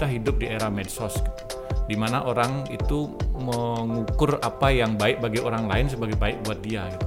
[0.00, 1.20] kita hidup di era medsos
[1.84, 6.88] di mana orang itu mengukur apa yang baik bagi orang lain sebagai baik buat dia
[6.88, 7.06] gitu.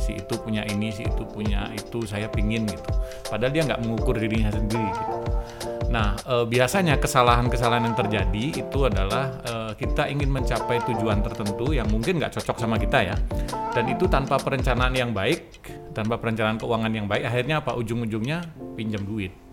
[0.00, 2.96] si itu punya ini si itu punya itu saya pingin gitu
[3.28, 5.16] padahal dia nggak mengukur dirinya sendiri gitu
[5.90, 11.90] Nah, e, biasanya kesalahan-kesalahan yang terjadi itu adalah e, kita ingin mencapai tujuan tertentu yang
[11.90, 13.16] mungkin nggak cocok sama kita ya,
[13.74, 15.50] dan itu tanpa perencanaan yang baik,
[15.90, 17.74] tanpa perencanaan keuangan yang baik, akhirnya apa?
[17.74, 18.38] Ujung-ujungnya
[18.78, 19.49] pinjam duit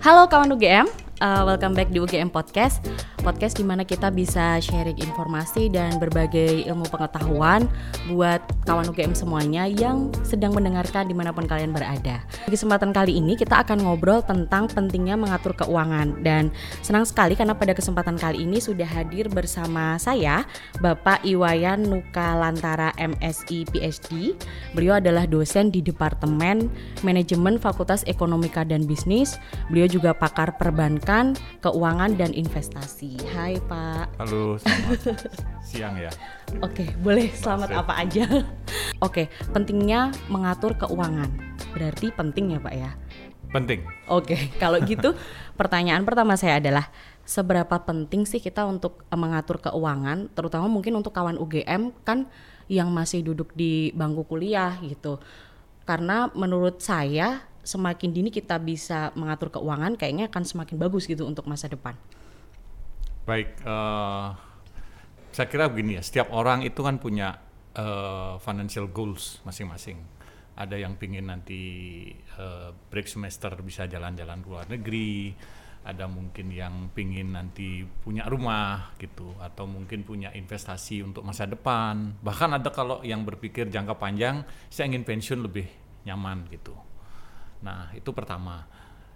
[0.00, 0.88] Halo kawan UGM,
[1.20, 2.80] uh, welcome back di UGM Podcast
[3.20, 7.68] podcast di mana kita bisa sharing informasi dan berbagai ilmu pengetahuan
[8.08, 12.24] buat kawan UGM semuanya yang sedang mendengarkan di mana pun kalian berada.
[12.48, 16.48] Di kesempatan kali ini kita akan ngobrol tentang pentingnya mengatur keuangan dan
[16.80, 20.48] senang sekali karena pada kesempatan kali ini sudah hadir bersama saya
[20.80, 24.34] Bapak Iwayan Nuka Lantara MSI PhD.
[24.72, 26.72] Beliau adalah dosen di Departemen
[27.04, 29.36] Manajemen Fakultas Ekonomika dan Bisnis.
[29.68, 31.09] Beliau juga pakar perbankan,
[31.58, 33.18] keuangan dan investasi.
[33.34, 34.14] Hai Pak.
[34.22, 35.26] Halo, selamat
[35.66, 36.06] siang ya.
[36.66, 38.30] Oke, boleh selamat apa aja.
[39.06, 41.26] Oke, pentingnya mengatur keuangan.
[41.74, 42.94] Berarti penting ya Pak ya?
[43.50, 43.82] Penting.
[44.06, 45.18] Oke, kalau gitu
[45.58, 46.94] pertanyaan pertama saya adalah
[47.26, 52.30] seberapa penting sih kita untuk eh, mengatur keuangan, terutama mungkin untuk kawan UGM kan
[52.70, 55.18] yang masih duduk di bangku kuliah gitu.
[55.82, 61.44] Karena menurut saya semakin dini kita bisa mengatur keuangan kayaknya akan semakin bagus gitu untuk
[61.44, 61.96] masa depan.
[63.28, 64.34] Baik, uh,
[65.30, 67.38] saya kira begini ya, setiap orang itu kan punya
[67.76, 70.00] uh, financial goals masing-masing.
[70.58, 71.60] Ada yang pingin nanti
[72.36, 75.32] uh, break semester bisa jalan-jalan ke luar negeri,
[75.86, 82.18] ada mungkin yang pingin nanti punya rumah gitu, atau mungkin punya investasi untuk masa depan.
[82.20, 85.64] Bahkan ada kalau yang berpikir jangka panjang, saya ingin pensiun lebih
[86.04, 86.76] nyaman gitu.
[87.60, 88.64] Nah itu pertama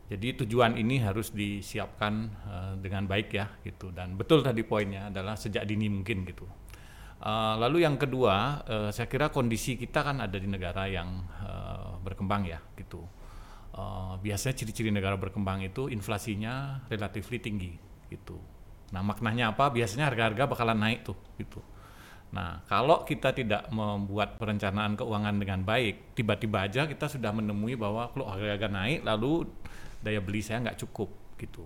[0.05, 5.33] jadi tujuan ini harus disiapkan uh, dengan baik ya gitu dan betul tadi poinnya adalah
[5.33, 6.45] sejak dini mungkin gitu.
[7.25, 11.97] Uh, lalu yang kedua, uh, saya kira kondisi kita kan ada di negara yang uh,
[12.05, 13.01] berkembang ya gitu.
[13.75, 17.73] Uh, biasanya ciri-ciri negara berkembang itu inflasinya relatif tinggi
[18.13, 18.37] gitu.
[18.93, 19.73] Nah maknanya apa?
[19.73, 21.65] Biasanya harga-harga bakalan naik tuh gitu.
[22.35, 28.11] Nah, kalau kita tidak membuat perencanaan keuangan dengan baik, tiba-tiba aja kita sudah menemui bahwa
[28.11, 29.47] kalau harga-harga naik, lalu
[30.03, 31.63] daya beli saya nggak cukup gitu.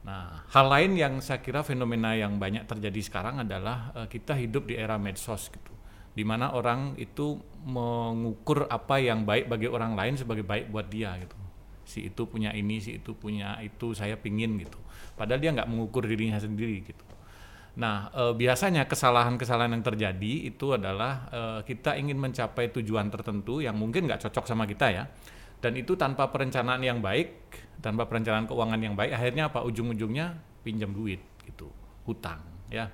[0.00, 4.72] Nah, hal lain yang saya kira fenomena yang banyak terjadi sekarang adalah uh, kita hidup
[4.72, 5.72] di era medsos gitu,
[6.16, 7.36] di mana orang itu
[7.68, 11.36] mengukur apa yang baik bagi orang lain sebagai baik buat dia gitu.
[11.84, 14.80] Si itu punya ini, si itu punya itu, saya pingin gitu.
[15.12, 17.04] Padahal dia nggak mengukur dirinya sendiri gitu.
[17.78, 23.78] Nah, e, biasanya kesalahan-kesalahan yang terjadi itu adalah e, kita ingin mencapai tujuan tertentu yang
[23.78, 25.04] mungkin nggak cocok sama kita ya.
[25.60, 27.36] Dan itu tanpa perencanaan yang baik
[27.84, 29.62] tanpa perencanaan keuangan yang baik akhirnya apa?
[29.62, 30.34] Ujung-ujungnya
[30.66, 31.68] pinjam duit gitu.
[32.08, 32.42] Hutang
[32.72, 32.88] ya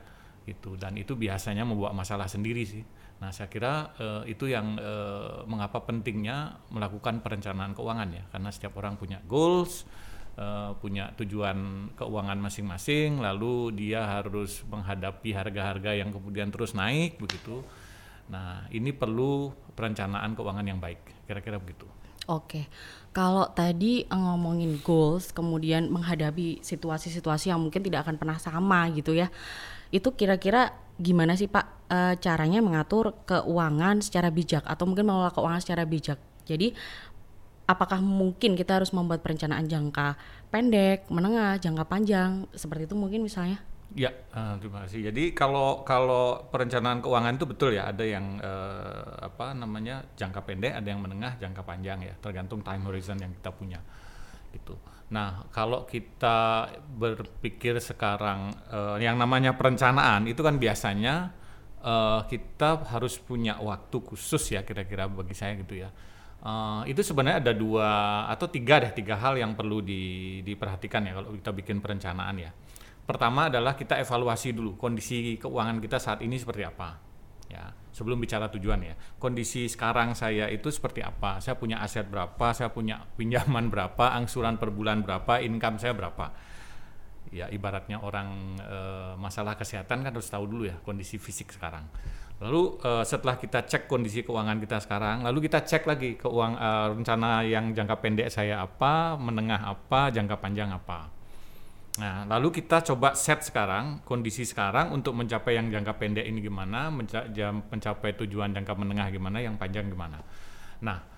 [0.47, 2.83] itu dan itu biasanya membawa masalah sendiri sih.
[3.19, 8.25] Nah saya kira uh, itu yang uh, mengapa pentingnya melakukan perencanaan keuangan ya.
[8.31, 9.87] Karena setiap orang punya goals
[10.37, 17.65] uh, punya tujuan keuangan masing-masing lalu dia harus menghadapi harga-harga yang kemudian terus naik begitu.
[18.31, 21.89] Nah ini perlu perencanaan keuangan yang baik kira-kira begitu.
[22.27, 22.67] Oke,
[23.15, 29.31] kalau tadi ngomongin goals, kemudian menghadapi situasi-situasi yang mungkin tidak akan pernah sama gitu ya,
[29.95, 31.87] itu kira-kira gimana sih Pak?
[31.87, 36.19] E, caranya mengatur keuangan secara bijak atau mungkin mengelola keuangan secara bijak?
[36.43, 36.75] Jadi
[37.67, 40.15] apakah mungkin kita harus membuat perencanaan jangka
[40.49, 43.59] pendek, menengah, jangka panjang, seperti itu mungkin misalnya?
[43.95, 45.11] Ya, uh, terima kasih.
[45.11, 50.75] Jadi kalau kalau perencanaan keuangan itu betul ya, ada yang uh, apa namanya jangka pendek,
[50.75, 53.79] ada yang menengah, jangka panjang ya, tergantung time horizon yang kita punya.
[54.51, 54.75] Gitu.
[55.07, 56.67] Nah, kalau kita
[56.99, 61.31] berpikir sekarang uh, yang namanya perencanaan itu kan biasanya
[61.87, 65.95] uh, kita harus punya waktu khusus ya kira-kira bagi saya gitu ya.
[66.47, 71.19] Uh, itu sebenarnya ada dua atau tiga deh tiga hal yang perlu di, diperhatikan ya
[71.19, 72.55] kalau kita bikin perencanaan ya.
[73.03, 77.03] Pertama adalah kita evaluasi dulu kondisi keuangan kita saat ini seperti apa
[77.51, 77.67] ya.
[77.91, 81.43] Sebelum bicara tujuan ya kondisi sekarang saya itu seperti apa?
[81.43, 82.55] Saya punya aset berapa?
[82.55, 84.15] Saya punya pinjaman berapa?
[84.15, 85.43] Angsuran per bulan berapa?
[85.43, 86.31] Income saya berapa
[87.37, 88.79] ya ibaratnya orang e,
[89.21, 91.85] masalah kesehatan kan harus tahu dulu ya kondisi fisik sekarang
[92.41, 96.71] lalu e, setelah kita cek kondisi keuangan kita sekarang lalu kita cek lagi keuang e,
[96.97, 101.17] rencana yang jangka pendek saya apa menengah apa jangka panjang apa
[101.97, 106.93] Nah, lalu kita coba set sekarang kondisi sekarang untuk mencapai yang jangka pendek ini gimana,
[106.93, 110.21] mencapai tujuan jangka menengah gimana, yang panjang gimana.
[110.85, 111.16] Nah,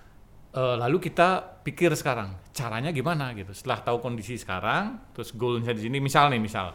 [0.55, 3.53] eh, lalu kita pikir sekarang caranya gimana gitu.
[3.53, 6.73] Setelah tahu kondisi sekarang, terus goalnya di sini, misal nih, misal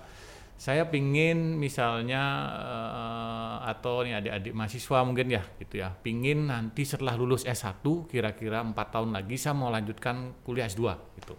[0.55, 2.23] saya pingin misalnya
[2.63, 8.63] eh, atau nih adik-adik mahasiswa mungkin ya gitu ya, pingin nanti setelah lulus S1 kira-kira
[8.63, 11.35] empat tahun lagi saya mau lanjutkan kuliah S2 gitu.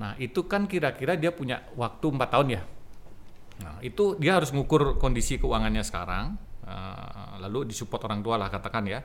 [0.00, 2.62] Nah itu kan kira-kira dia punya waktu empat tahun ya.
[3.58, 8.88] Nah itu dia harus mengukur kondisi keuangannya sekarang, eh, lalu disupport orang tua lah katakan
[8.88, 9.04] ya.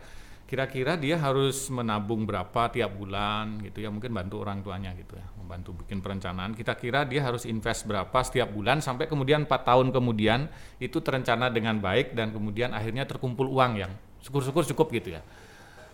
[0.53, 5.25] Kira-kira dia harus menabung berapa tiap bulan gitu ya, mungkin bantu orang tuanya gitu ya,
[5.41, 6.53] membantu bikin perencanaan.
[6.53, 10.45] Kita kira dia harus invest berapa setiap bulan sampai kemudian empat tahun kemudian
[10.77, 13.89] itu terencana dengan baik dan kemudian akhirnya terkumpul uang yang
[14.21, 15.25] syukur-syukur cukup gitu ya.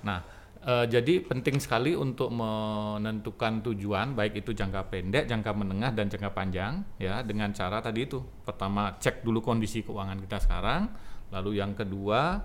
[0.04, 0.20] Nah
[0.60, 6.36] Eh, jadi penting sekali untuk menentukan tujuan baik itu jangka pendek, jangka menengah dan jangka
[6.36, 8.20] panjang ya dengan cara tadi itu.
[8.44, 10.92] Pertama cek dulu kondisi keuangan kita sekarang,
[11.32, 12.44] lalu yang kedua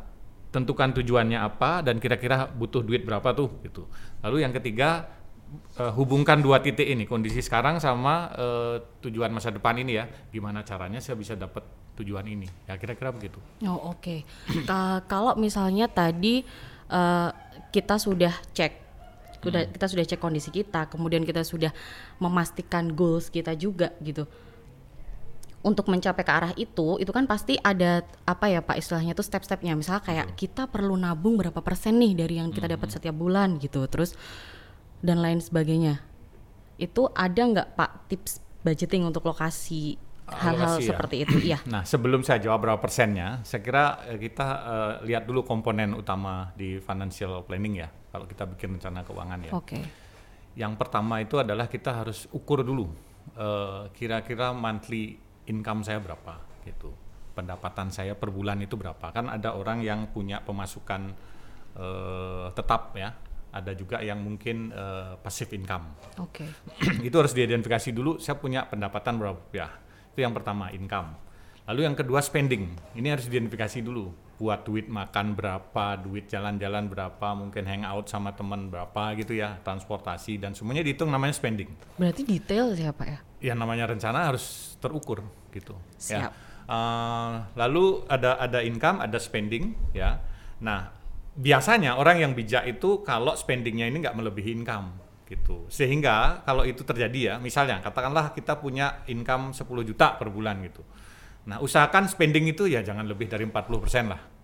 [0.55, 3.91] tentukan tujuannya apa dan kira-kira butuh duit berapa tuh gitu.
[4.23, 5.11] Lalu yang ketiga
[5.75, 10.07] eh, hubungkan dua titik ini kondisi sekarang sama eh, tujuan masa depan ini ya.
[10.31, 11.67] Gimana caranya saya bisa dapat
[11.99, 12.47] tujuan ini?
[12.71, 13.43] Ya kira-kira begitu.
[13.67, 14.23] Oh oke.
[14.63, 16.47] Ka- Kalau misalnya tadi
[16.87, 17.31] eh,
[17.75, 18.73] kita sudah cek,
[19.43, 21.75] sudah kita sudah cek kondisi kita, kemudian kita sudah
[22.23, 24.31] memastikan goals kita juga gitu.
[25.65, 29.73] Untuk mencapai ke arah itu, itu kan pasti ada apa ya Pak istilahnya tuh step-stepnya.
[29.73, 33.81] Misalnya kayak kita perlu nabung berapa persen nih dari yang kita dapat setiap bulan gitu.
[33.89, 34.13] Terus
[35.01, 36.05] dan lain sebagainya.
[36.77, 39.97] Itu ada nggak Pak tips budgeting untuk lokasi
[40.29, 40.89] hal-hal Alokasi ya.
[40.93, 41.37] seperti itu?
[41.53, 41.59] Iya.
[41.73, 46.53] Nah, sebelum saya jawab berapa persennya, saya kira eh, kita eh, lihat dulu komponen utama
[46.57, 47.89] di financial planning ya.
[48.13, 49.53] Kalau kita bikin rencana keuangan ya.
[49.53, 49.81] Oke.
[50.55, 52.89] Yang pertama itu adalah kita harus ukur dulu
[53.37, 56.93] eh, kira-kira monthly income saya berapa gitu.
[57.35, 59.11] Pendapatan saya per bulan itu berapa?
[59.11, 61.13] Kan ada orang yang punya pemasukan
[61.77, 63.11] eh, tetap ya.
[63.55, 66.43] Ada juga yang mungkin eh, passive income Oke.
[67.07, 69.71] itu harus diidentifikasi dulu saya punya pendapatan berapa rupiah
[70.15, 71.15] itu yang pertama income
[71.67, 77.29] lalu yang kedua spending ini harus diidentifikasi dulu buat duit makan berapa duit jalan-jalan berapa
[77.39, 81.71] mungkin hangout sama teman berapa gitu ya transportasi dan semuanya dihitung namanya spending.
[81.97, 83.21] Berarti detail siapa ya?
[83.45, 85.21] yang namanya rencana harus terukur
[85.53, 86.17] gitu Siap.
[86.17, 86.33] ya
[86.65, 90.17] Eh, lalu ada ada income ada spending ya.
[90.65, 90.89] Nah
[91.37, 94.97] biasanya orang yang bijak itu kalau spendingnya ini nggak melebihi income
[95.29, 95.69] gitu.
[95.69, 100.81] Sehingga kalau itu terjadi ya misalnya katakanlah kita punya income 10 juta per bulan gitu
[101.45, 104.35] nah usahakan spending itu ya jangan lebih dari 40% lah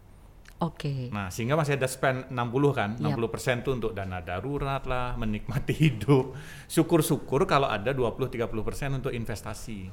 [0.60, 1.08] Oke.
[1.08, 3.16] Nah, sehingga masih ada spend 60 kan, Yap.
[3.16, 6.36] 60% tuh untuk dana darurat lah, menikmati hidup.
[6.68, 9.88] Syukur-syukur kalau ada 20-30% untuk investasi.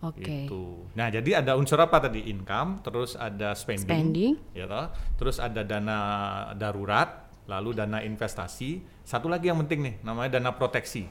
[0.00, 0.48] Oke.
[0.48, 0.88] Gitu.
[0.96, 2.24] Nah, jadi ada unsur apa tadi?
[2.24, 4.32] Income, terus ada spending, Spending.
[4.56, 4.88] ya toh.
[5.20, 5.98] Terus ada dana
[6.56, 8.80] darurat, lalu dana investasi.
[9.04, 11.04] Satu lagi yang penting nih, namanya dana proteksi.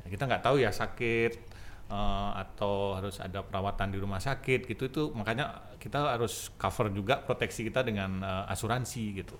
[0.00, 1.47] Ya, kita nggak tahu ya sakit
[1.88, 7.20] eh, atau harus ada perawatan di rumah sakit gitu itu makanya kita harus cover juga
[7.24, 9.36] proteksi kita dengan eh, asuransi gitu.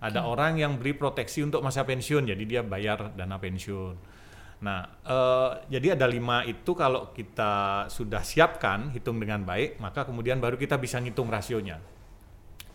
[0.00, 4.00] Ada orang yang beri proteksi untuk masa pensiun, jadi dia bayar dana pensiun.
[4.60, 10.40] Nah, eh, jadi ada lima itu kalau kita sudah siapkan, hitung dengan baik, maka kemudian
[10.40, 11.80] baru kita bisa ngitung rasionya.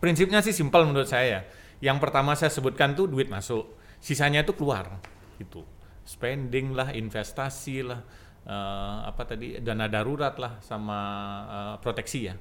[0.02, 1.26] Prinsipnya sih simpel menurut saya.
[1.26, 1.42] ya.
[1.92, 5.02] Yang pertama saya sebutkan tuh duit masuk, sisanya itu keluar,
[5.38, 5.66] gitu.
[6.06, 8.06] Spending lah, investasi lah,
[8.46, 11.00] eh, apa tadi dana darurat lah, sama
[11.50, 12.36] eh, proteksi ya.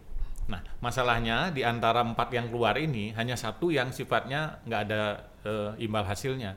[0.44, 5.00] Nah, masalahnya di antara empat yang keluar ini hanya satu yang sifatnya nggak ada
[5.44, 6.56] eh, imbal hasilnya,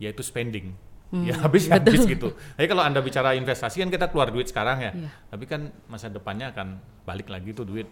[0.00, 0.72] yaitu spending.
[1.16, 2.34] ya habis ya habis gitu.
[2.34, 5.10] Tapi kalau anda bicara investasi kan kita keluar duit sekarang ya, Iya.
[5.30, 7.86] tapi kan masa depannya akan balik lagi tuh duit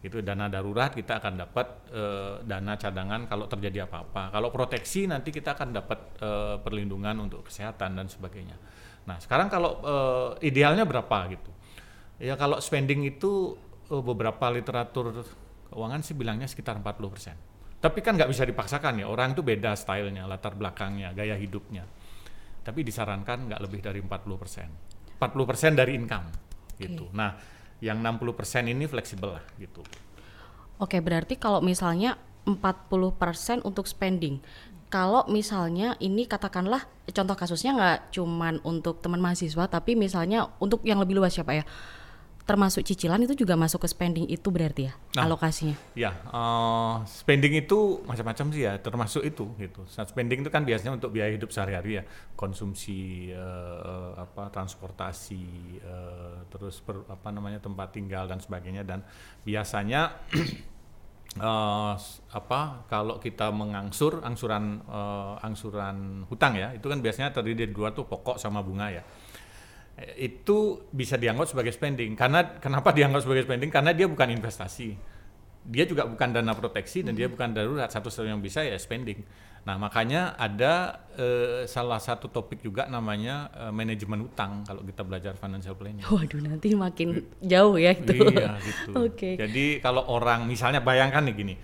[0.00, 4.32] itu dana darurat kita akan dapat eh, dana cadangan kalau terjadi apa-apa.
[4.32, 8.56] Kalau proteksi nanti kita akan dapat eh, perlindungan untuk kesehatan dan sebagainya.
[9.04, 11.50] Nah sekarang kalau eh, idealnya berapa gitu?
[12.22, 13.56] Ya kalau spending itu
[13.90, 15.24] eh, beberapa literatur
[15.70, 17.80] keuangan sih bilangnya sekitar 40%.
[17.84, 21.84] Tapi kan nggak bisa dipaksakan ya orang itu beda stylenya, latar belakangnya, gaya hidupnya.
[22.64, 25.20] Tapi disarankan nggak lebih dari 40%.
[25.20, 26.26] 40% dari income
[26.80, 27.12] gitu.
[27.12, 27.36] Nah
[27.84, 29.84] yang 60% ini fleksibel lah gitu.
[30.80, 32.16] Oke, berarti kalau misalnya
[32.48, 34.40] 40% untuk spending.
[34.88, 41.00] Kalau misalnya ini katakanlah contoh kasusnya nggak cuman untuk teman mahasiswa tapi misalnya untuk yang
[41.02, 41.64] lebih luas siapa ya?
[42.44, 45.24] termasuk cicilan itu juga masuk ke spending itu berarti ya Nah.
[45.24, 45.80] alokasinya.
[45.96, 49.80] Ya, eh, spending itu macam-macam sih ya, termasuk itu gitu.
[49.88, 52.04] Saat spending itu kan biasanya untuk biaya hidup sehari-hari ya,
[52.36, 55.44] konsumsi eh, apa transportasi,
[55.80, 59.00] eh, terus per- apa namanya tempat tinggal dan sebagainya dan
[59.40, 60.12] biasanya
[61.98, 67.72] s- apa kalau kita mengangsur angsuran eh, angsuran hutang ya, itu kan biasanya terdiri dari
[67.74, 69.02] dua tuh pokok sama bunga ya.
[69.98, 72.18] Eh, itu bisa dianggap sebagai spending.
[72.18, 73.70] Karena kenapa dianggap sebagai spending?
[73.70, 74.94] Karena dia bukan investasi.
[75.64, 77.88] Dia juga bukan dana proteksi dan dia bukan darurat.
[77.88, 79.22] Satu-satunya yang bisa ya spending
[79.64, 85.32] nah makanya ada eh, salah satu topik juga namanya eh, manajemen utang kalau kita belajar
[85.40, 88.12] financial planning Waduh nanti makin jauh ya itu.
[88.12, 89.40] iya gitu Oke.
[89.40, 91.54] jadi kalau orang misalnya bayangkan nih gini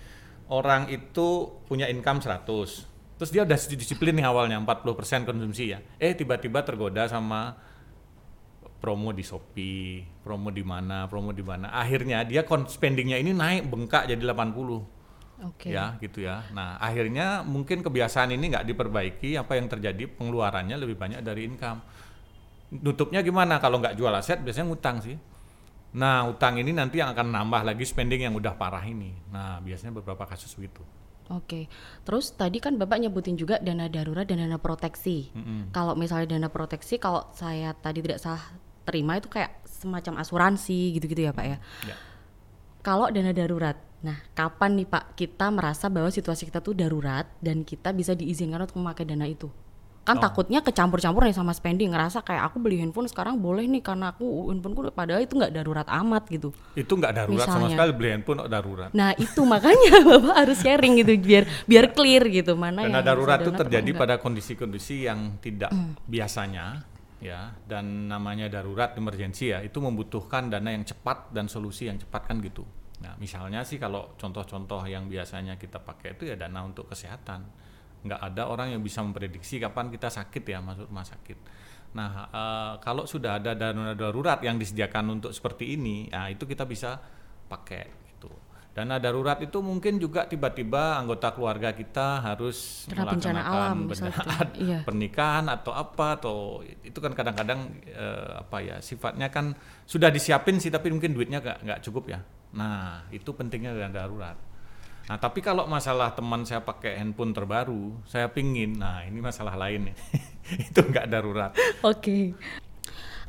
[0.49, 2.41] orang itu punya income 100
[3.21, 7.53] terus dia udah disiplin nih awalnya 40% konsumsi ya eh tiba-tiba tergoda sama
[8.81, 11.69] promo di Shopee, promo di mana, promo di mana.
[11.69, 15.00] Akhirnya dia kon- spendingnya ini naik bengkak jadi 80
[15.41, 15.73] Oke.
[15.73, 16.45] ya gitu ya.
[16.53, 21.81] Nah akhirnya mungkin kebiasaan ini nggak diperbaiki, apa yang terjadi pengeluarannya lebih banyak dari income.
[22.77, 23.57] Nutupnya gimana?
[23.57, 25.17] Kalau nggak jual aset biasanya ngutang sih.
[25.97, 29.11] Nah utang ini nanti yang akan nambah lagi spending yang udah parah ini.
[29.33, 30.85] Nah biasanya beberapa kasus begitu.
[31.31, 31.71] Oke.
[32.03, 35.31] Terus tadi kan Bapak nyebutin juga dana darurat dan dana proteksi.
[35.71, 38.43] Kalau misalnya dana proteksi kalau saya tadi tidak salah
[38.83, 41.57] terima itu kayak semacam asuransi gitu-gitu ya Pak ya.
[41.87, 41.95] Ya.
[42.81, 47.61] Kalau dana darurat, nah kapan nih Pak kita merasa bahwa situasi kita tuh darurat dan
[47.61, 49.47] kita bisa diizinkan untuk memakai dana itu?
[50.01, 50.23] Kan Oh.
[50.25, 54.49] takutnya kecampur-campur nih sama spending, ngerasa kayak aku beli handphone sekarang boleh nih karena aku
[54.49, 56.49] handphoneku padahal itu nggak darurat amat gitu.
[56.73, 57.75] Itu nggak darurat sama Misalnya.
[57.77, 58.89] sekali beli handphone darurat.
[58.97, 63.45] Nah itu makanya Bapak harus sharing gitu biar biar clear gitu mana Dana yang darurat
[63.45, 65.69] itu terjadi pada kondisi-kondisi yang tidak
[66.09, 66.81] biasanya
[67.21, 72.25] ya dan namanya darurat emergency ya itu membutuhkan dana yang cepat dan solusi yang cepat
[72.25, 72.65] kan gitu.
[73.05, 77.45] Nah misalnya sih kalau contoh-contoh yang biasanya kita pakai itu ya dana untuk kesehatan.
[78.01, 81.37] Nggak ada orang yang bisa memprediksi kapan kita sakit ya masuk rumah sakit.
[81.93, 86.65] Nah eh, kalau sudah ada dana darurat yang disediakan untuk seperti ini, nah itu kita
[86.65, 86.97] bisa
[87.45, 88.00] pakai.
[88.71, 93.91] Dana darurat itu mungkin juga tiba-tiba anggota keluarga kita harus Kena bencana melaksanakan alam, misalnya
[94.09, 94.23] gitu.
[94.23, 94.79] bencana- Iya.
[94.81, 99.51] pernikahan atau apa atau itu kan kadang-kadang eh, apa ya sifatnya kan
[99.83, 102.19] sudah disiapin sih tapi mungkin duitnya nggak nggak cukup ya.
[102.53, 104.39] Nah itu pentingnya dana darurat.
[105.01, 109.91] Nah tapi kalau masalah teman saya pakai handphone terbaru, saya pingin, nah ini masalah lain
[109.91, 109.95] nih.
[110.69, 111.51] itu nggak darurat.
[111.83, 112.31] Oke.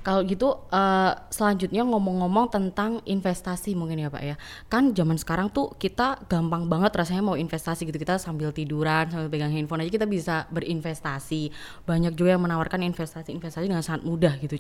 [0.03, 4.37] Kalau gitu eh, selanjutnya ngomong-ngomong tentang investasi mungkin ya Pak ya.
[4.67, 7.99] Kan zaman sekarang tuh kita gampang banget rasanya mau investasi gitu.
[7.99, 11.55] Kita sambil tiduran, sambil pegang handphone aja kita bisa berinvestasi.
[11.87, 14.59] Banyak juga yang menawarkan investasi-investasi dengan sangat mudah gitu.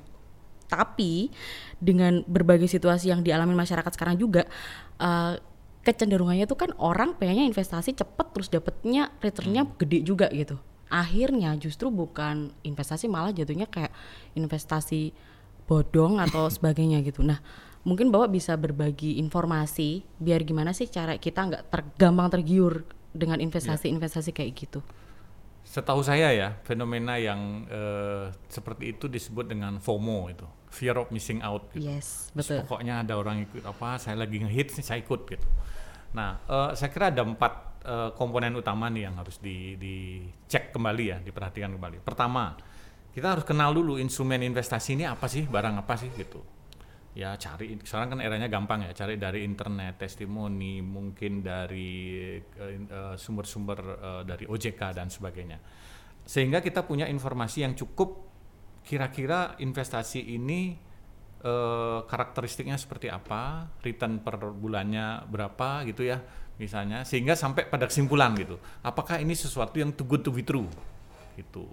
[0.71, 1.29] Tapi
[1.77, 4.47] dengan berbagai situasi yang dialami masyarakat sekarang juga
[5.03, 5.35] eh,
[5.83, 10.55] kecenderungannya tuh kan orang pengennya investasi cepet terus dapetnya returnnya gede juga gitu.
[10.93, 13.91] Akhirnya justru bukan investasi malah jatuhnya kayak
[14.39, 15.11] investasi
[15.66, 17.23] bodong atau sebagainya gitu.
[17.23, 17.38] Nah
[17.83, 23.38] mungkin bapak bisa berbagi informasi biar gimana sih cara kita nggak ter, gampang tergiur dengan
[23.42, 24.81] investasi-investasi kayak gitu.
[25.62, 31.38] Setahu saya ya, fenomena yang eh, seperti itu disebut dengan FOMO itu, fear of missing
[31.38, 31.71] out.
[31.71, 31.87] Gitu.
[31.87, 32.59] Yes, Terus betul.
[32.66, 35.49] Pokoknya ada orang ikut apa, saya lagi ngehits saya ikut gitu.
[36.19, 37.52] Nah, eh, saya kira ada empat
[37.87, 42.02] eh, komponen utama nih yang harus di- dicek kembali ya, diperhatikan kembali.
[42.02, 42.59] Pertama,
[43.12, 46.40] kita harus kenal dulu instrumen investasi ini apa sih, barang apa sih gitu.
[47.12, 53.78] Ya cari, sekarang kan eranya gampang ya, cari dari internet, testimoni, mungkin dari eh, sumber-sumber
[53.85, 55.61] eh, dari OJK dan sebagainya.
[56.25, 58.33] Sehingga kita punya informasi yang cukup
[58.81, 60.73] kira-kira investasi ini
[61.45, 66.16] eh, karakteristiknya seperti apa, return per bulannya berapa gitu ya,
[66.57, 70.64] misalnya, sehingga sampai pada kesimpulan gitu, apakah ini sesuatu yang too good to be true,
[71.37, 71.69] gitu,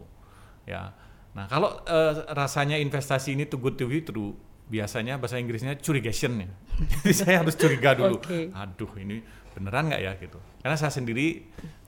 [0.67, 0.91] ya.
[1.38, 4.34] Nah kalau eh, rasanya investasi ini too good to be true,
[4.70, 6.50] biasanya bahasa Inggrisnya curigation ya,
[7.02, 8.54] jadi saya harus curiga dulu, Oke.
[8.54, 9.22] aduh ini
[9.58, 11.46] beneran nggak ya gitu, karena saya sendiri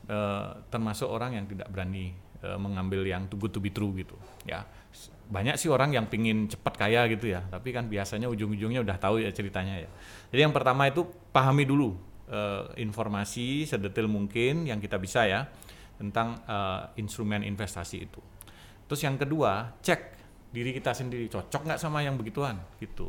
[0.10, 4.18] eh, termasuk orang yang tidak berani eh, mengambil yang too good to be true gitu,
[4.46, 4.66] ya
[5.32, 7.40] banyak sih orang yang pingin cepat kaya gitu ya.
[7.48, 9.88] Tapi kan biasanya ujung-ujungnya udah tahu ya ceritanya ya.
[10.28, 11.96] Jadi yang pertama itu pahami dulu
[12.28, 15.48] eh, informasi sedetail mungkin yang kita bisa ya
[15.96, 18.20] tentang eh, instrumen investasi itu
[18.92, 20.20] terus yang kedua cek
[20.52, 22.60] diri kita sendiri cocok nggak sama yang begituan?
[22.76, 23.08] Gitu.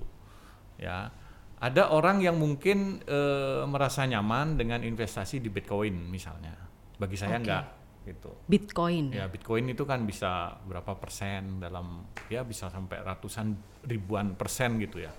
[0.78, 1.10] Ya.
[1.58, 6.54] Ada orang yang mungkin eh, merasa nyaman dengan investasi di Bitcoin misalnya.
[7.02, 7.50] Bagi saya Oke.
[7.50, 7.64] nggak
[8.06, 8.30] gitu.
[8.46, 9.10] Bitcoin.
[9.10, 13.58] Ya Bitcoin itu kan bisa berapa persen dalam ya bisa sampai ratusan
[13.90, 15.10] ribuan persen gitu ya.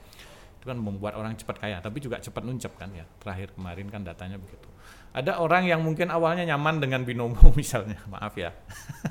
[0.63, 3.03] itu kan membuat orang cepat kaya tapi juga cepat nuncep kan ya.
[3.19, 4.72] Terakhir kemarin kan datanya begitu
[5.13, 8.49] ada orang yang mungkin awalnya nyaman dengan binomo misalnya maaf ya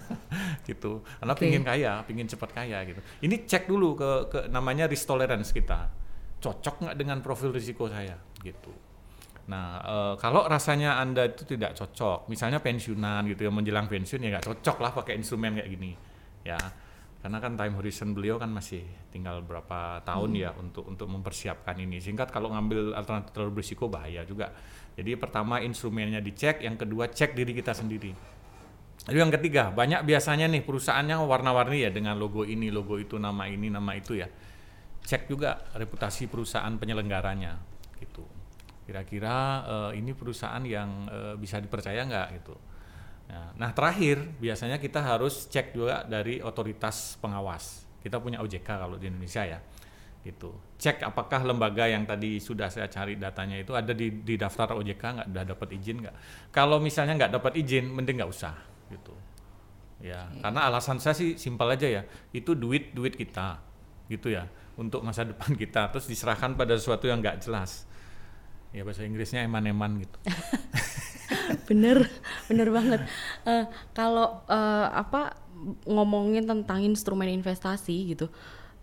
[0.69, 1.43] gitu karena Oke.
[1.47, 5.87] pingin kaya pingin cepat kaya gitu ini cek dulu ke, ke namanya risk tolerance kita
[6.43, 8.75] cocok nggak dengan profil risiko saya gitu
[9.43, 14.39] Nah, eh, kalau rasanya Anda itu tidak cocok, misalnya pensiunan gitu ya, menjelang pensiun ya
[14.39, 15.93] nggak cocok lah pakai instrumen kayak gini.
[16.47, 16.59] Ya.
[17.23, 18.83] Karena kan time horizon beliau kan masih
[19.15, 22.03] tinggal berapa tahun ya untuk untuk mempersiapkan ini.
[22.03, 24.51] Singkat kalau ngambil alternatif terlalu berisiko bahaya juga.
[24.99, 28.11] Jadi pertama instrumennya dicek, yang kedua cek diri kita sendiri.
[29.07, 33.47] Lalu yang ketiga, banyak biasanya nih perusahaannya warna-warni ya dengan logo ini, logo itu, nama
[33.47, 34.27] ini, nama itu ya.
[35.03, 37.55] Cek juga reputasi perusahaan penyelenggaranya
[38.03, 38.27] gitu.
[38.83, 42.55] Kira-kira eh, ini perusahaan yang eh, bisa dipercaya nggak gitu.
[43.33, 47.89] Nah, nah terakhir biasanya kita harus cek juga dari otoritas pengawas.
[48.05, 49.59] Kita punya OJK kalau di Indonesia ya
[50.23, 50.55] gitu.
[50.79, 55.03] Cek apakah lembaga yang tadi sudah saya cari datanya itu ada di, di daftar OJK
[55.03, 56.17] nggak, udah dapat izin nggak.
[56.55, 58.55] Kalau misalnya nggak dapat izin, mending nggak usah
[58.91, 59.15] gitu.
[60.03, 62.03] Ya, karena alasan saya sih simpel aja ya.
[62.35, 63.63] Itu duit duit kita,
[64.11, 64.47] gitu ya,
[64.79, 65.91] untuk masa depan kita.
[65.91, 67.87] Terus diserahkan pada sesuatu yang nggak jelas.
[68.71, 70.19] Ya bahasa Inggrisnya eman-eman gitu.
[71.69, 72.09] bener
[72.51, 73.01] bener banget.
[73.47, 75.37] Eh, kalau eh, apa
[75.87, 78.27] ngomongin tentang instrumen investasi gitu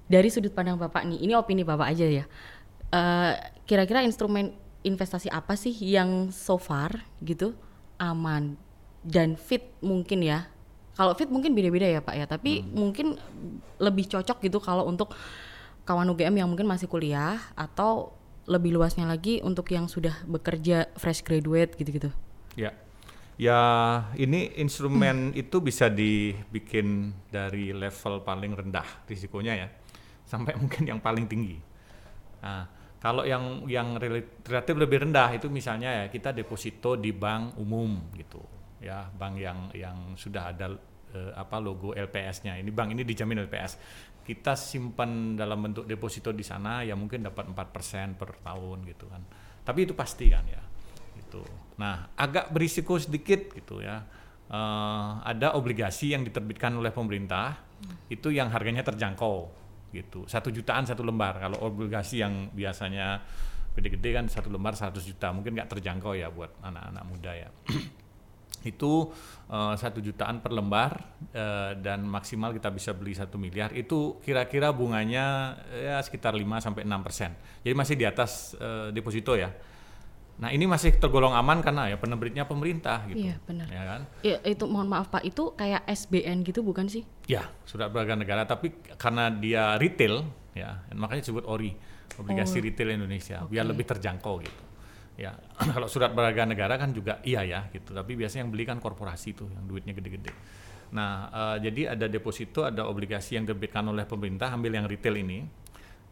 [0.09, 2.25] dari sudut pandang bapak nih ini opini bapak aja ya.
[2.89, 3.33] Eh,
[3.69, 7.51] kira-kira instrumen investasi apa sih yang so far gitu
[7.99, 8.55] aman
[9.03, 10.47] dan fit mungkin ya?
[10.95, 12.25] Kalau fit mungkin beda-beda ya pak ya.
[12.27, 13.15] Tapi mungkin
[13.79, 15.15] lebih cocok gitu kalau untuk
[15.87, 18.13] kawan UGM yang mungkin masih kuliah atau
[18.49, 22.09] lebih luasnya lagi untuk yang sudah bekerja fresh graduate gitu-gitu.
[22.57, 22.73] Ya,
[23.39, 23.61] ya
[24.19, 29.67] ini instrumen itu bisa dibikin dari level paling rendah risikonya ya,
[30.27, 31.55] sampai mungkin yang paling tinggi.
[32.43, 32.67] Nah,
[32.99, 38.11] kalau yang yang rel- relatif lebih rendah itu misalnya ya kita deposito di bank umum
[38.19, 38.43] gitu,
[38.83, 40.75] ya bank yang yang sudah ada
[41.15, 42.59] eh, apa logo LPS-nya.
[42.59, 43.79] Ini bank ini dijamin LPS.
[44.27, 49.23] Kita simpan dalam bentuk deposito di sana ya mungkin dapat 4% per tahun gitu kan.
[49.63, 50.68] Tapi itu pasti kan ya
[51.29, 51.45] gitu.
[51.77, 54.01] Nah, agak berisiko sedikit gitu ya.
[54.49, 57.61] Eh, ada obligasi yang diterbitkan oleh pemerintah
[58.09, 59.45] itu yang harganya terjangkau
[59.93, 60.25] gitu.
[60.25, 61.37] Satu jutaan satu lembar.
[61.37, 63.21] Kalau obligasi yang biasanya
[63.77, 67.49] gede-gede kan satu lembar 100 juta mungkin nggak terjangkau ya buat anak-anak muda ya.
[68.59, 69.07] itu
[69.47, 70.99] eh, satu jutaan per lembar
[71.31, 76.83] eh, dan maksimal kita bisa beli satu miliar itu kira-kira bunganya ya sekitar 5 sampai
[76.83, 77.31] 6 persen.
[77.61, 79.53] Jadi masih di atas eh, deposito ya.
[80.39, 83.27] Nah ini masih tergolong aman karena ya penerbitnya pemerintah gitu.
[83.27, 83.67] Iya, benar.
[83.67, 84.01] Ya kan?
[84.23, 87.03] Ya, itu mohon maaf Pak, itu kayak SBN gitu bukan sih?
[87.27, 90.23] Ya surat berharga negara tapi karena dia retail
[90.55, 91.75] ya makanya disebut ORI
[92.17, 93.71] obligasi Oh, retail Indonesia biar oke.
[93.75, 94.63] lebih terjangkau gitu.
[95.19, 95.35] Ya
[95.75, 99.35] kalau surat berharga negara kan juga iya ya gitu tapi biasanya yang beli kan korporasi
[99.35, 100.31] tuh yang duitnya gede-gede.
[100.95, 105.43] Nah eh, jadi ada deposito ada obligasi yang diterbitkan oleh pemerintah ambil yang retail ini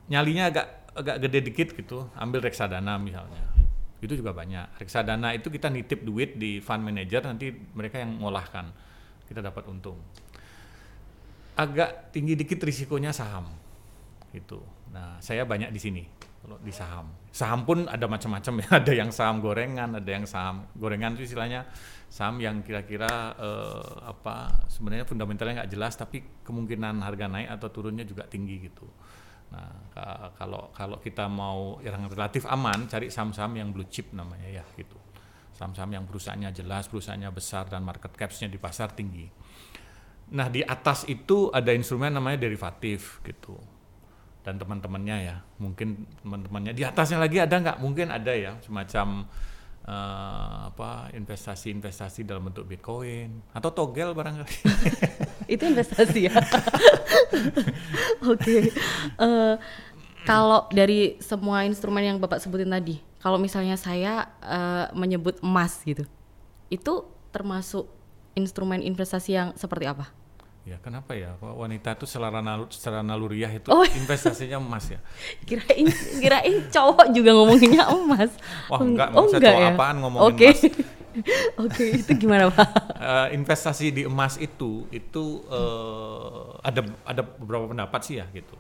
[0.08, 0.68] nyalinya agak
[1.00, 3.57] agak gede dikit gitu ambil reksadana misalnya
[3.98, 4.78] itu juga banyak.
[4.78, 8.70] Reksadana itu kita nitip duit di fund manager nanti mereka yang ngolahkan.
[9.26, 9.98] Kita dapat untung.
[11.58, 13.50] Agak tinggi dikit risikonya saham.
[14.30, 14.62] Gitu.
[14.94, 16.04] Nah saya banyak di sini
[16.46, 17.10] kalau di saham.
[17.34, 18.68] Saham pun ada macam-macam ya.
[18.80, 21.66] Ada yang saham gorengan ada yang saham gorengan itu istilahnya
[22.08, 28.08] saham yang kira-kira eh, apa sebenarnya fundamentalnya nggak jelas tapi kemungkinan harga naik atau turunnya
[28.08, 28.88] juga tinggi gitu
[29.48, 34.62] Nah, ka- kalau kalau kita mau yang relatif aman, cari saham-saham yang blue chip namanya
[34.62, 35.00] ya gitu.
[35.56, 39.26] Saham-saham yang perusahaannya jelas, perusahaannya besar dan market caps-nya di pasar tinggi.
[40.36, 43.56] Nah, di atas itu ada instrumen namanya derivatif gitu.
[44.44, 47.78] Dan teman-temannya ya, mungkin teman-temannya di atasnya lagi ada nggak?
[47.80, 49.28] Mungkin ada ya, semacam
[49.88, 54.56] eh, apa investasi-investasi dalam bentuk Bitcoin atau togel barangkali.
[55.48, 56.36] itu investasi ya.
[58.32, 58.72] Oke.
[59.18, 59.56] Eh,
[60.24, 66.04] kalau dari semua instrumen yang Bapak sebutin tadi, kalau misalnya saya eh, menyebut emas gitu,
[66.68, 66.94] itu
[67.32, 67.88] termasuk
[68.36, 70.08] instrumen investasi yang seperti apa?
[70.68, 73.88] Ya kenapa ya Kok wanita itu secara, nalu, secara naluriah itu Oh.
[73.88, 75.00] investasinya emas ya?
[75.48, 75.88] Kirain
[76.20, 78.36] kirain cowok juga ngomonginnya emas.
[78.68, 79.72] Wah enggak, oh, enggak cowok ya?
[79.72, 80.50] apaan ngomongin Oke.
[80.52, 80.62] emas?
[81.66, 82.70] Oke, itu gimana Pak?
[82.98, 88.58] Eh, investasi di emas itu itu eh, ada ada beberapa pendapat sih ya gitu.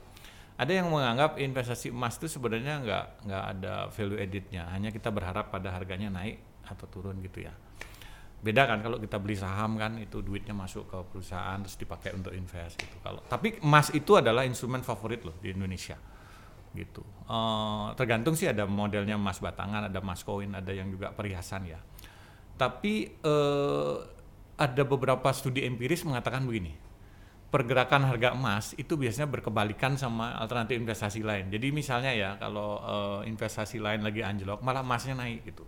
[0.58, 5.54] Ada yang menganggap investasi emas itu sebenarnya nggak nggak ada value added-nya, hanya kita berharap
[5.54, 7.54] pada harganya naik atau turun gitu ya.
[8.42, 12.34] Beda kan kalau kita beli saham kan itu duitnya masuk ke perusahaan terus dipakai untuk
[12.34, 12.98] invest gitu.
[13.02, 15.98] Kalau tapi emas itu adalah instrumen favorit loh di Indonesia.
[16.78, 17.02] gitu.
[17.26, 21.80] Uh, tergantung sih ada modelnya emas batangan, ada emas koin, ada yang juga perhiasan ya.
[22.58, 24.02] Tapi uh,
[24.58, 26.74] ada beberapa studi empiris mengatakan begini,
[27.54, 31.54] pergerakan harga emas itu biasanya berkebalikan sama alternatif investasi lain.
[31.54, 35.64] Jadi misalnya ya kalau uh, investasi lain lagi anjlok, malah emasnya naik gitu.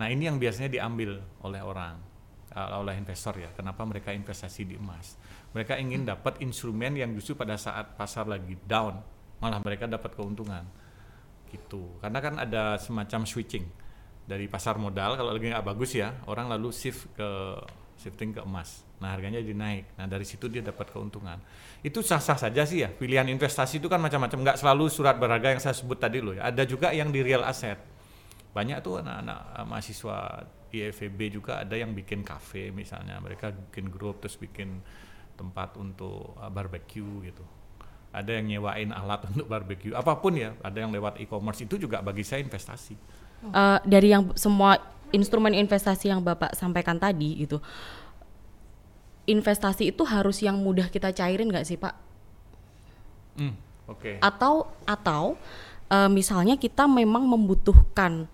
[0.00, 2.00] Nah ini yang biasanya diambil oleh orang,
[2.56, 3.52] uh, oleh investor ya.
[3.52, 5.20] Kenapa mereka investasi di emas?
[5.52, 8.98] Mereka ingin dapat instrumen yang justru pada saat pasar lagi down,
[9.38, 10.64] malah mereka dapat keuntungan
[11.54, 13.62] gitu karena kan ada semacam switching
[14.24, 17.28] dari pasar modal kalau lagi nggak bagus ya orang lalu shift ke
[17.98, 18.82] shifting ke emas.
[18.98, 19.84] Nah harganya jadi naik.
[19.96, 21.38] Nah dari situ dia dapat keuntungan.
[21.80, 22.90] Itu sah-sah saja sih ya.
[22.90, 24.38] Pilihan investasi itu kan macam-macam.
[24.44, 26.50] Nggak selalu surat berharga yang saya sebut tadi loh ya.
[26.50, 27.78] Ada juga yang di real asset.
[28.54, 30.16] Banyak tuh anak-anak eh, mahasiswa
[30.74, 33.18] IFB juga ada yang bikin cafe misalnya.
[33.22, 34.82] Mereka bikin grup terus bikin
[35.34, 37.44] tempat untuk uh, barbecue gitu.
[38.14, 41.66] Ada yang nyewain alat untuk barbeque, apa pun ya, ada yang lewat e-commerce.
[41.66, 42.94] Itu juga bagi saya investasi.
[43.44, 44.80] Uh, dari yang semua
[45.12, 47.60] instrumen investasi yang bapak sampaikan tadi gitu,
[49.28, 51.92] investasi itu harus yang mudah kita cairin nggak sih pak?
[53.36, 53.52] Hmm,
[53.84, 54.16] Oke.
[54.16, 54.16] Okay.
[54.24, 55.36] Atau atau
[55.92, 58.24] uh, misalnya kita memang membutuhkan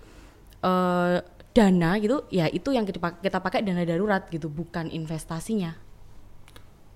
[0.63, 1.19] uh,
[1.51, 5.75] dana gitu, ya itu yang kita pakai, kita pakai dana darurat gitu, bukan investasinya.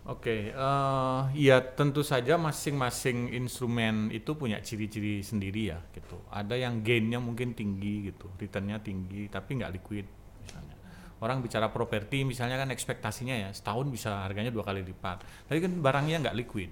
[0.05, 6.21] Oke, okay, uh, eh, ya tentu saja masing-masing instrumen itu punya ciri-ciri sendiri ya gitu.
[6.29, 10.05] Ada yang gainnya mungkin tinggi gitu, returnnya tinggi, tapi nggak liquid
[10.45, 10.77] misalnya.
[11.25, 15.73] Orang bicara properti misalnya kan ekspektasinya ya setahun bisa harganya dua kali lipat, tapi kan
[15.73, 16.69] barangnya nggak liquid.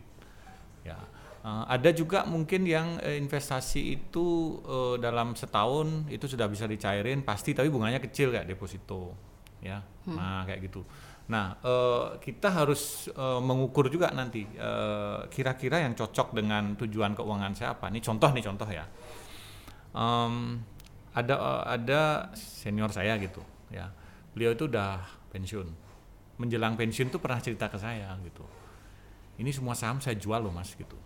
[0.84, 1.00] Ya,
[1.40, 7.24] uh, ada juga mungkin yang uh, investasi itu uh, dalam setahun itu sudah bisa dicairin
[7.24, 9.16] pasti, tapi bunganya kecil kayak deposito,
[9.64, 9.80] ya.
[10.04, 10.20] Hmm.
[10.20, 10.84] Nah kayak gitu.
[11.30, 17.52] Nah, uh, kita harus uh, mengukur juga nanti kira kira-kira yang cocok dengan tujuan keuangan
[17.54, 17.88] saya apa.
[17.94, 18.84] Ini contoh nih contoh ya.
[19.94, 20.58] Um,
[21.14, 23.92] ada uh, ada senior saya gitu, ya.
[24.34, 25.68] Beliau itu udah pensiun.
[26.40, 28.42] Menjelang pensiun tuh pernah cerita ke saya gitu.
[29.38, 30.96] Ini semua saham saya jual loh mas gitu.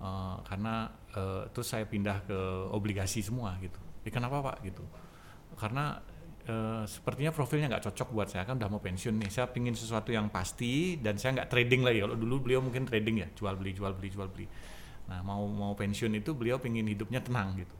[0.00, 2.38] Uh, karena uh, terus saya pindah ke
[2.72, 3.76] obligasi semua gitu.
[4.00, 4.80] Ya, kenapa pak gitu?
[5.60, 6.00] Karena
[6.50, 9.30] Uh, sepertinya profilnya nggak cocok buat saya kan udah mau pensiun nih.
[9.30, 12.02] Saya pingin sesuatu yang pasti dan saya nggak trading lagi.
[12.02, 14.50] Kalau dulu beliau mungkin trading ya jual beli jual beli jual beli.
[15.06, 17.76] Nah mau mau pensiun itu beliau pingin hidupnya tenang gitu.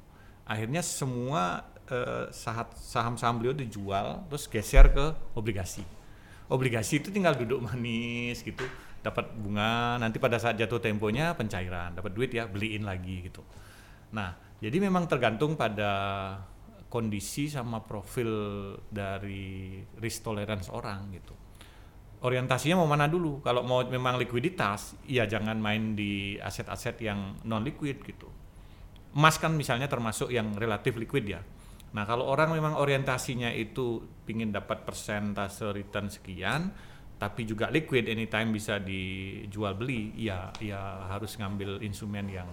[0.46, 5.82] Akhirnya semua uh, saham-saham beliau dijual terus geser ke obligasi.
[6.46, 8.62] Obligasi itu tinggal duduk manis gitu
[9.00, 13.42] dapat bunga nanti pada saat jatuh temponya pencairan dapat duit ya beliin lagi gitu.
[14.14, 15.90] Nah jadi memang tergantung pada
[16.90, 18.28] kondisi sama profil
[18.90, 21.34] dari risk tolerance orang gitu.
[22.20, 23.40] Orientasinya mau mana dulu?
[23.40, 28.28] Kalau mau memang likuiditas, ya jangan main di aset-aset yang non liquid gitu.
[29.16, 31.40] Emas kan misalnya termasuk yang relatif liquid ya.
[31.96, 36.74] Nah kalau orang memang orientasinya itu ingin dapat persentase return sekian,
[37.16, 42.50] tapi juga liquid anytime bisa dijual beli, ya ya harus ngambil instrumen yang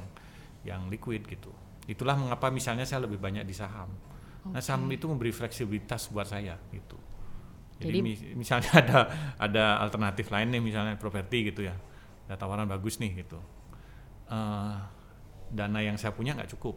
[0.64, 1.52] yang liquid gitu.
[1.92, 4.07] Itulah mengapa misalnya saya lebih banyak di saham
[4.50, 4.56] Okay.
[4.58, 6.98] Nah saham itu memberi fleksibilitas buat saya gitu.
[7.78, 9.00] Jadi, Jadi mis misalnya ada
[9.38, 11.76] ada alternatif lain nih misalnya properti gitu ya,
[12.26, 13.38] ada tawaran bagus nih gitu.
[14.28, 14.76] Uh,
[15.54, 16.76] dana yang saya punya nggak cukup.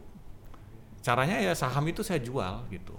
[1.00, 2.92] Caranya ya saham itu saya jual gitu,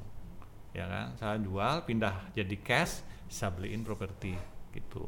[0.74, 1.14] ya kan?
[1.16, 4.34] Saya jual, pindah jadi cash, saya beliin properti
[4.74, 5.06] gitu.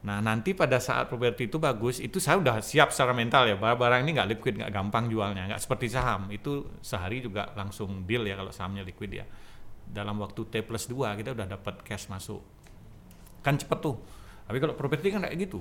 [0.00, 3.56] Nah nanti pada saat properti itu bagus, itu saya udah siap secara mental ya.
[3.60, 6.32] Barang-barang ini nggak liquid, nggak gampang jualnya, nggak seperti saham.
[6.32, 9.28] Itu sehari juga langsung deal ya kalau sahamnya liquid ya.
[9.84, 12.40] Dalam waktu T plus 2 kita udah dapat cash masuk.
[13.44, 14.00] Kan cepet tuh.
[14.48, 15.60] Tapi kalau properti kan kayak gitu.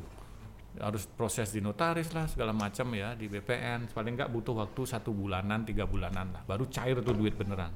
[0.80, 3.92] Harus proses di notaris lah segala macam ya di BPN.
[3.92, 6.48] Paling nggak butuh waktu satu bulanan, tiga bulanan lah.
[6.48, 7.76] Baru cair tuh duit beneran.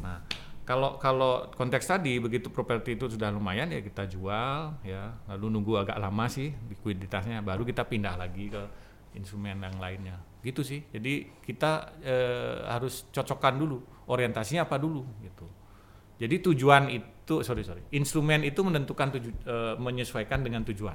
[0.00, 5.18] Nah kalau kalau konteks tadi begitu properti itu sudah lumayan ya kita jual ya.
[5.26, 8.62] Lalu nunggu agak lama sih likuiditasnya baru kita pindah lagi ke
[9.18, 10.22] instrumen yang lainnya.
[10.46, 10.86] Gitu sih.
[10.94, 12.14] Jadi kita e,
[12.70, 13.82] harus cocokkan dulu.
[14.06, 15.50] Orientasinya apa dulu gitu.
[16.22, 17.82] Jadi tujuan itu sorry sorry.
[17.90, 20.94] Instrumen itu menentukan tuju, e, menyesuaikan dengan tujuan.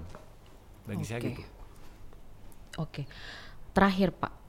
[0.88, 1.10] Bagi okay.
[1.12, 1.44] saya gitu.
[2.80, 3.04] Oke.
[3.04, 3.06] Okay.
[3.76, 4.45] terakhir pak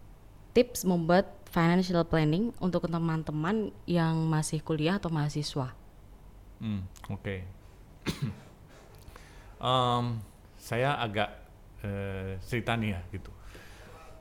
[0.56, 5.76] tips membuat financial planning untuk teman-teman yang masih kuliah atau mahasiswa?
[6.64, 7.44] Hmm, Oke.
[8.06, 8.30] Okay.
[9.58, 10.22] um,
[10.56, 11.26] saya agak
[11.82, 13.34] uh, cerita nih ya gitu.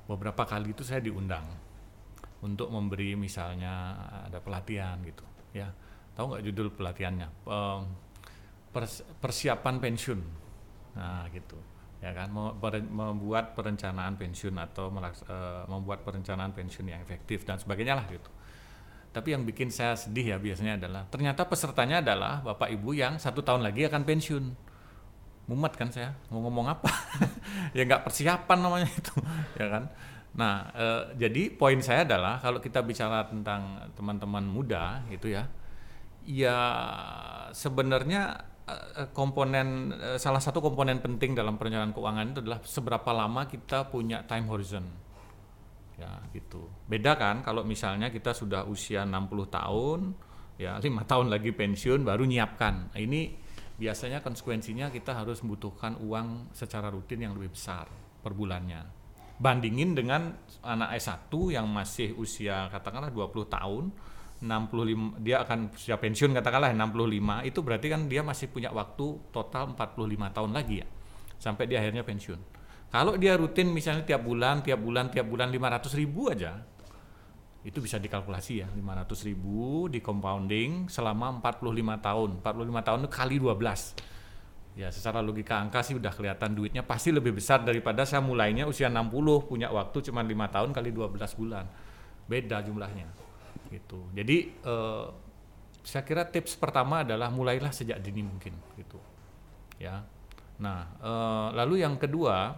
[0.10, 1.46] Beberapa kali itu saya diundang
[2.44, 3.94] untuk memberi misalnya
[4.26, 5.22] ada pelatihan gitu,
[5.54, 5.70] ya.
[6.18, 7.30] Tahu nggak judul pelatihannya?
[7.46, 7.94] Um,
[8.74, 10.22] pers persiapan pensiun.
[10.98, 11.56] Nah gitu.
[12.06, 12.30] Ya kan
[12.86, 18.30] membuat perencanaan pensiun atau uh, membuat perencanaan pensiun yang efektif dan sebagainya lah gitu.
[19.10, 23.42] Tapi yang bikin saya sedih ya biasanya adalah ternyata pesertanya adalah bapak ibu yang satu
[23.42, 24.46] tahun lagi akan pensiun.
[25.50, 26.94] Mumet kan saya mau ngomong apa?
[27.78, 29.14] ya nggak persiapan namanya itu,
[29.62, 29.84] ya kan.
[30.36, 35.50] Nah, uh, jadi poin saya adalah kalau kita bicara tentang teman-teman muda gitu ya,
[36.22, 36.58] ya
[37.50, 38.55] sebenarnya Eh,
[39.14, 44.26] komponen eh, salah satu komponen penting dalam perencanaan keuangan itu adalah seberapa lama kita punya
[44.26, 44.86] time horizon.
[45.96, 46.68] Ya, gitu.
[46.90, 50.00] Beda kan kalau misalnya kita sudah usia 60 tahun,
[50.58, 52.92] ya lima tahun lagi pensiun baru nyiapkan.
[52.92, 53.38] Nah, ini
[53.76, 57.86] biasanya konsekuensinya kita harus membutuhkan uang secara rutin yang lebih besar
[58.24, 58.82] per bulannya.
[59.36, 60.32] Bandingin dengan
[60.64, 63.84] anak S1 yang masih usia katakanlah 20 tahun,
[64.46, 69.74] 65 dia akan siap pensiun katakanlah 65 itu berarti kan dia masih punya waktu total
[69.74, 70.06] 45
[70.38, 70.88] tahun lagi ya
[71.42, 72.40] sampai dia akhirnya pensiun.
[72.94, 76.64] Kalau dia rutin misalnya tiap bulan, tiap bulan, tiap bulan 500 ribu aja
[77.66, 82.30] itu bisa dikalkulasi ya 500 ribu di compounding selama 45 tahun.
[82.46, 84.16] 45 tahun itu kali 12
[84.76, 88.92] ya secara logika angka sih udah kelihatan duitnya pasti lebih besar daripada saya mulainya usia
[88.92, 89.08] 60
[89.48, 91.66] punya waktu cuma lima tahun kali 12 bulan.
[92.30, 93.25] Beda jumlahnya
[93.70, 94.00] gitu.
[94.14, 95.08] Jadi uh,
[95.86, 98.98] saya kira tips pertama adalah mulailah sejak dini mungkin gitu.
[99.78, 100.02] Ya.
[100.58, 102.58] Nah, uh, lalu yang kedua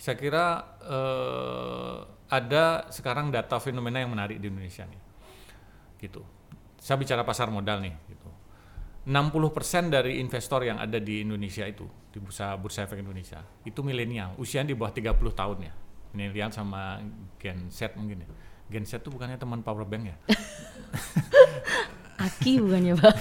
[0.00, 1.96] saya kira uh,
[2.32, 5.02] ada sekarang data fenomena yang menarik di Indonesia nih.
[6.00, 6.20] Gitu.
[6.80, 8.28] Saya bicara pasar modal nih gitu.
[9.04, 14.32] 60% dari investor yang ada di Indonesia itu di bursa bursa efek Indonesia itu milenial,
[14.40, 15.74] usianya di bawah 30 tahun ya.
[16.16, 17.04] Milenial sama
[17.36, 18.28] Gen Z mungkin ya
[18.72, 20.16] Genset tuh bukannya teman power bank ya?
[22.24, 23.14] Aki bukannya pak?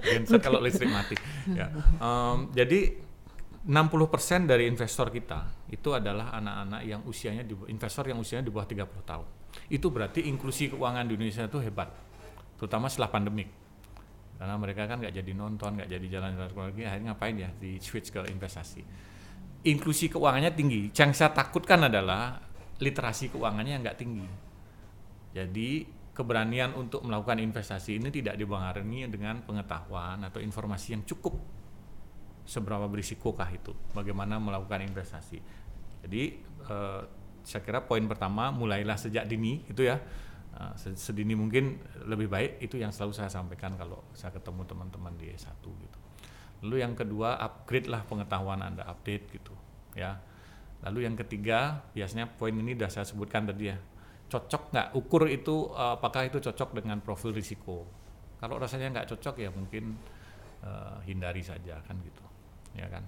[0.00, 1.16] Genset kalau listrik mati.
[1.52, 1.68] ya.
[2.00, 2.96] Um, jadi
[3.62, 8.66] 60% dari investor kita itu adalah anak-anak yang usianya di, investor yang usianya di bawah
[8.66, 9.26] 30 tahun.
[9.68, 11.92] Itu berarti inklusi keuangan di Indonesia itu hebat,
[12.58, 13.52] terutama setelah pandemik.
[14.40, 18.10] Karena mereka kan nggak jadi nonton, nggak jadi jalan-jalan lagi, akhirnya ngapain ya di switch
[18.10, 18.82] ke investasi.
[19.62, 20.90] Inklusi keuangannya tinggi.
[20.90, 22.42] Yang saya takutkan adalah
[22.82, 24.26] literasi keuangannya nggak tinggi
[25.32, 31.40] jadi keberanian untuk melakukan investasi ini tidak dibarengi dengan pengetahuan atau informasi yang cukup
[32.44, 35.40] seberapa berisikokah itu bagaimana melakukan investasi.
[36.04, 36.22] Jadi
[36.68, 37.02] eh,
[37.42, 39.96] saya kira poin pertama mulailah sejak dini itu ya
[40.60, 45.32] eh, sedini mungkin lebih baik itu yang selalu saya sampaikan kalau saya ketemu teman-teman di
[45.32, 45.98] S1 gitu.
[46.62, 49.56] Lalu yang kedua upgrade lah pengetahuan Anda update gitu
[49.96, 50.20] ya.
[50.82, 53.78] Lalu yang ketiga biasanya poin ini sudah saya sebutkan tadi ya
[54.32, 54.88] cocok nggak?
[54.96, 57.84] Ukur itu uh, apakah itu cocok dengan profil risiko?
[58.40, 60.00] Kalau rasanya nggak cocok ya mungkin
[60.64, 62.24] uh, hindari saja kan gitu.
[62.72, 63.04] Ya kan?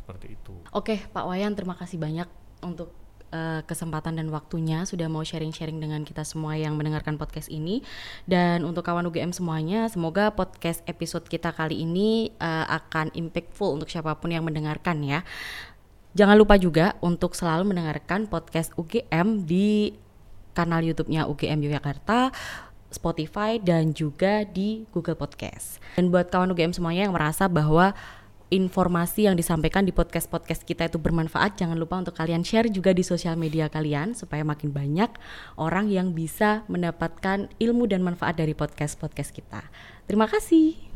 [0.00, 0.56] Seperti itu.
[0.72, 2.26] Oke Pak Wayan terima kasih banyak
[2.64, 7.82] untuk uh, kesempatan dan waktunya sudah mau sharing-sharing dengan kita semua yang mendengarkan podcast ini.
[8.28, 13.92] Dan untuk kawan UGM semuanya semoga podcast episode kita kali ini uh, akan impactful untuk
[13.92, 15.20] siapa pun yang mendengarkan ya.
[16.12, 19.96] Jangan lupa juga untuk selalu mendengarkan podcast UGM di
[20.52, 22.32] kanal YouTube-nya UGM Yogyakarta,
[22.92, 25.80] Spotify dan juga di Google Podcast.
[25.96, 27.96] Dan buat kawan UGM semuanya yang merasa bahwa
[28.52, 33.00] informasi yang disampaikan di podcast-podcast kita itu bermanfaat, jangan lupa untuk kalian share juga di
[33.00, 35.08] sosial media kalian supaya makin banyak
[35.56, 39.64] orang yang bisa mendapatkan ilmu dan manfaat dari podcast-podcast kita.
[40.04, 40.91] Terima kasih.